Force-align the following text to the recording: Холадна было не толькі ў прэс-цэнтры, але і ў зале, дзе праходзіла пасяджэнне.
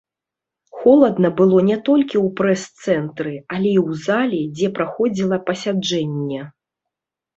Холадна 0.77 1.29
было 1.41 1.57
не 1.67 1.77
толькі 1.89 2.17
ў 2.25 2.33
прэс-цэнтры, 2.41 3.35
але 3.57 3.69
і 3.77 3.85
ў 3.85 3.89
зале, 4.07 4.41
дзе 4.57 4.67
праходзіла 4.81 5.37
пасяджэнне. 5.51 6.41